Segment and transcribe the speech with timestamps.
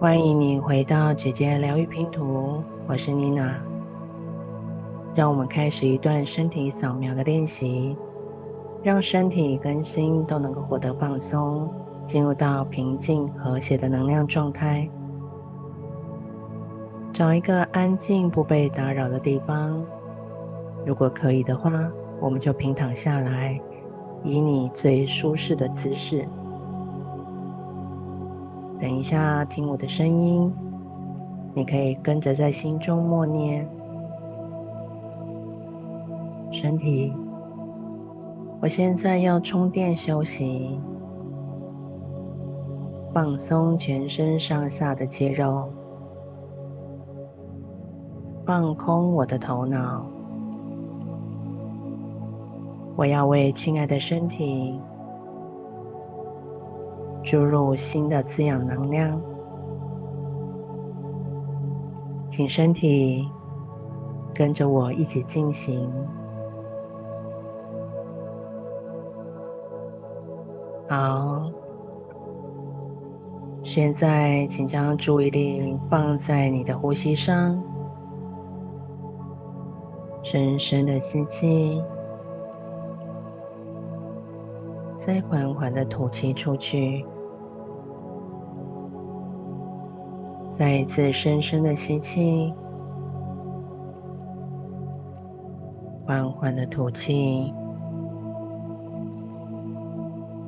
[0.00, 3.60] 欢迎你回到姐姐疗愈拼图，我是妮娜。
[5.12, 7.96] 让我们开始一段身体扫描的练习，
[8.80, 11.68] 让身体跟心都能够获得放松，
[12.06, 14.88] 进入到平静和谐的能量状态。
[17.12, 19.84] 找一个安静、不被打扰的地方，
[20.86, 21.72] 如果可以的话，
[22.20, 23.60] 我们就平躺下来，
[24.22, 26.24] 以你最舒适的姿势。
[28.80, 30.54] 等一下，听我的声音，
[31.52, 33.68] 你可以跟着在心中默念：
[36.52, 37.12] 身体，
[38.60, 40.78] 我现在要充电休息，
[43.12, 45.68] 放松全身上下的肌肉，
[48.46, 50.06] 放空我的头脑。
[52.94, 54.80] 我要为亲爱的身体。
[57.30, 59.20] 注入新的滋养能量，
[62.30, 63.30] 请身体
[64.34, 65.92] 跟着我一起进行。
[70.88, 71.52] 好，
[73.62, 77.62] 现在请将注意力放在你的呼吸上，
[80.22, 81.84] 深深的吸气，
[84.96, 87.04] 再缓缓的吐气出去。
[90.58, 92.52] 再一次深深的吸气，
[96.04, 97.54] 缓缓的吐气，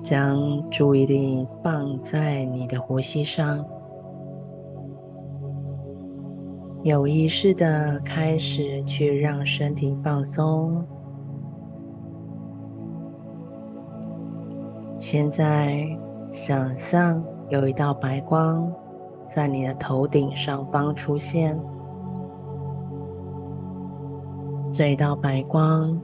[0.00, 3.62] 将注意力放在你的呼吸上，
[6.84, 10.82] 有意识的开始去让身体放松。
[14.98, 15.86] 现在
[16.32, 18.72] 想象有一道白光。
[19.28, 21.60] 在你的头顶上方出现，
[24.72, 26.00] 这一道白光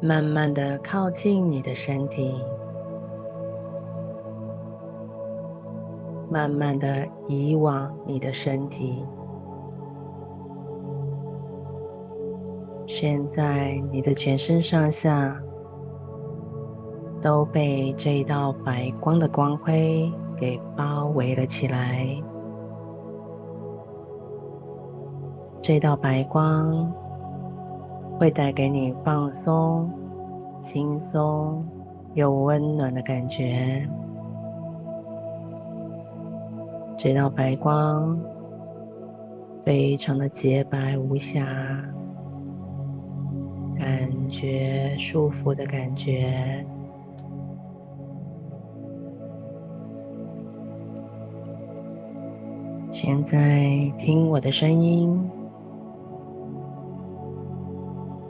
[0.00, 2.32] 慢慢的靠近你的身体，
[6.30, 9.02] 慢慢的移往你的身体。
[12.86, 15.36] 现在你的全身上下
[17.20, 20.08] 都被这一道白光的光辉。
[20.42, 22.04] 给包围了起来。
[25.60, 26.92] 这道白光
[28.18, 29.88] 会带给你放松、
[30.60, 31.64] 轻松
[32.14, 33.88] 又温暖的感觉。
[36.96, 38.18] 这道白光
[39.64, 41.46] 非常的洁白无瑕，
[43.76, 46.66] 感觉舒服的感觉。
[53.04, 55.28] 现在听我的声音，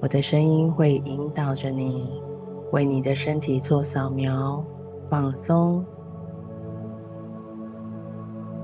[0.00, 2.22] 我的声音会引导着你，
[2.70, 4.64] 为你的身体做扫描、
[5.10, 5.84] 放松。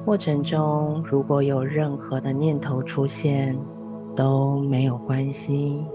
[0.07, 3.55] 过程中如果有任何的念头出现，
[4.17, 5.87] 都没有关系，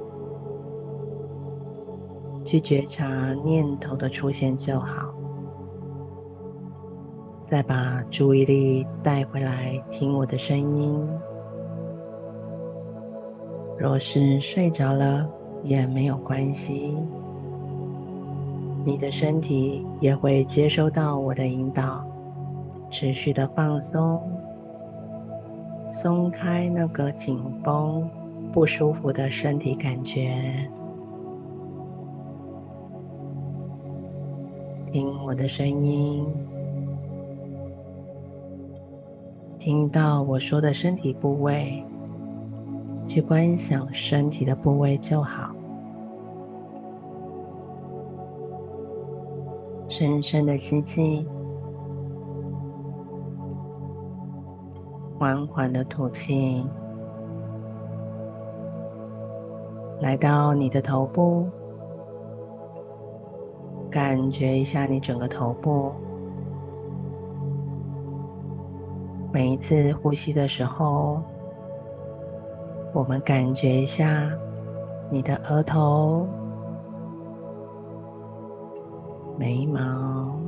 [2.46, 5.23] 去觉察念头的出现就好。
[7.44, 11.06] 再把注意力带回来，听我的声音。
[13.78, 15.30] 若是睡着了
[15.62, 16.98] 也没有关系，
[18.86, 22.06] 你的身体也会接收到我的引导，
[22.90, 24.22] 持续的放松，
[25.86, 28.10] 松开那个紧绷、
[28.54, 30.70] 不舒服的身体感觉。
[34.94, 36.26] 听我的声音。
[39.64, 41.86] 听到我说的身体部位，
[43.08, 45.56] 去观想身体的部位就好。
[49.88, 51.26] 深深的吸气，
[55.18, 56.68] 缓缓的吐气，
[60.02, 61.48] 来到你的头部，
[63.90, 65.94] 感觉一下你整个头部。
[69.34, 71.20] 每一次呼吸的时候，
[72.94, 74.32] 我们感觉一下
[75.10, 76.28] 你的额头、
[79.36, 80.40] 眉毛、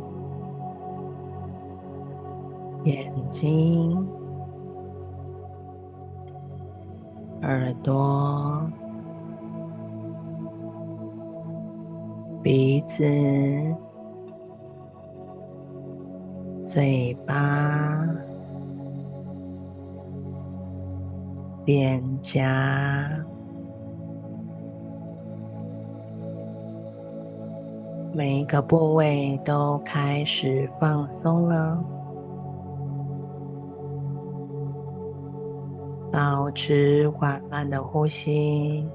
[2.84, 4.08] 眼睛、
[7.42, 8.62] 耳朵、
[12.44, 13.04] 鼻子、
[16.68, 18.25] 嘴巴。
[21.66, 22.46] 脸颊，
[28.14, 31.84] 每一个部位都开始放松了。
[36.12, 38.88] 保持缓慢的呼吸。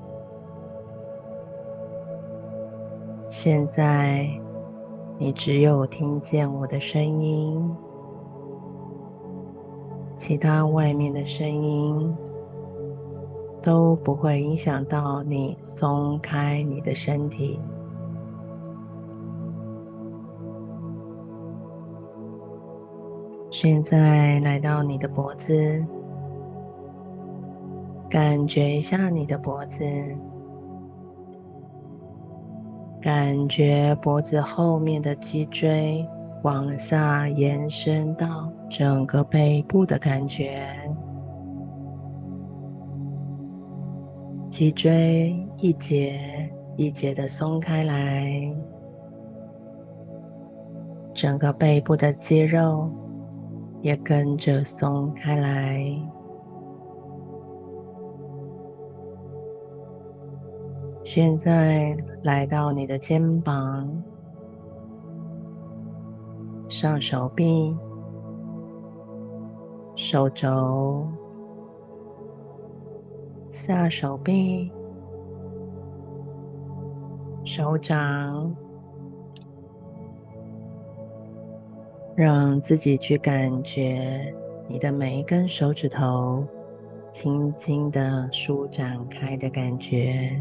[3.29, 4.31] 现在，
[5.19, 7.77] 你只有听见我的声音，
[10.15, 12.17] 其他外面的声音
[13.63, 17.61] 都不会影响到你松开你的身体。
[23.51, 25.85] 现在来到你的脖子。
[28.09, 29.87] 感觉一下你的脖子，
[33.01, 36.05] 感觉脖子后面的脊椎
[36.43, 40.67] 往下延伸到整个背部的感觉，
[44.51, 46.19] 脊椎一节
[46.77, 48.53] 一节的松开来，
[51.15, 52.91] 整个背部的肌肉
[53.81, 55.81] 也跟着松开来。
[61.05, 64.03] 现在来到你的肩膀、
[66.69, 67.77] 上手臂、
[69.95, 71.07] 手肘、
[73.51, 74.71] 下手臂、
[77.45, 78.55] 手掌，
[82.15, 84.33] 让自己去感觉
[84.69, 86.47] 你的每一根手指头
[87.11, 90.41] 轻轻的舒展开的感觉。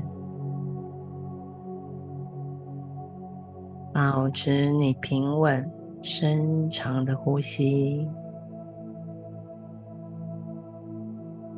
[3.91, 5.67] 保持你平稳、
[6.03, 8.07] 深长的呼吸，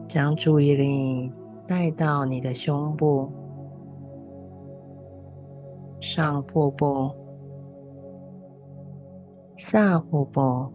[0.08, 1.30] 将注意力
[1.72, 3.32] 带到你的胸部、
[6.02, 7.10] 上腹部、
[9.56, 10.70] 下腹部，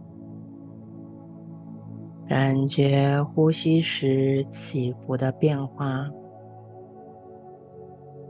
[2.25, 6.09] 感觉呼吸时起伏的变化。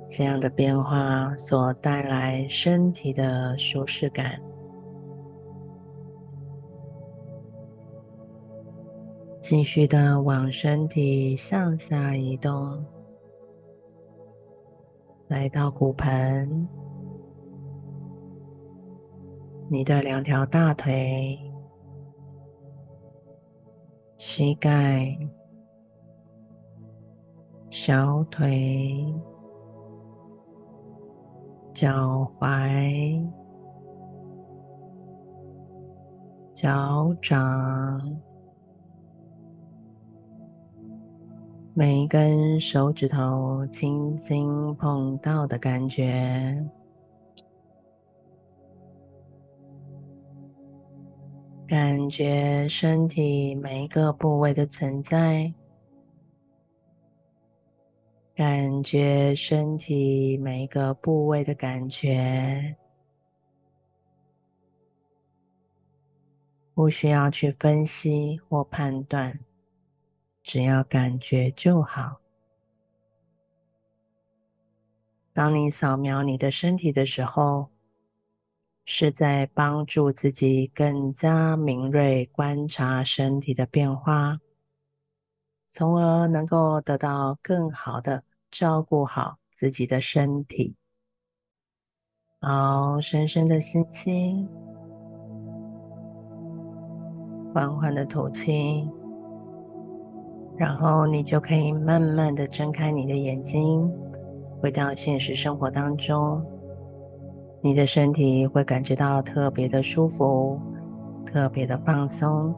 [0.09, 4.41] 这样的变化所带来身体的舒适感。
[9.49, 12.85] 继续的往身体向下移动，
[15.29, 16.67] 来到骨盆，
[19.69, 21.39] 你的两条大腿、
[24.17, 25.17] 膝盖、
[27.69, 29.01] 小腿。
[31.73, 33.25] 脚踝、
[36.53, 38.21] 脚掌，
[41.79, 46.67] 每一根手指头轻轻碰到的感觉，
[51.67, 55.53] 感觉身体每一个部位的存在。
[58.33, 62.75] 感觉身体每一个部位的感觉，
[66.73, 69.39] 不需要去分析或判断，
[70.47, 72.21] 只要感觉就好。
[75.33, 77.67] 当你扫描你的身体的时候，
[78.85, 84.39] 是在帮助自己更加敏锐观察身体的变化，
[85.67, 88.23] 从而能够得到更好的。
[88.49, 90.77] 照顾好自己的身体，
[92.39, 94.47] 好，深深的吸气，
[97.53, 98.89] 缓缓的吐气，
[100.57, 103.89] 然后你就可以慢慢的睁开你的眼睛，
[104.59, 106.43] 回到现实生活当中，
[107.61, 110.59] 你的身体会感觉到特别的舒服，
[111.25, 112.53] 特别的放松，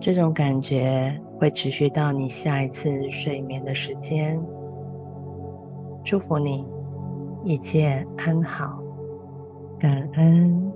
[0.00, 1.20] 这种感觉。
[1.42, 4.40] 会持续到你下一次睡眠的时间。
[6.04, 6.68] 祝福你
[7.42, 8.78] 一切安好，
[9.76, 10.72] 感恩。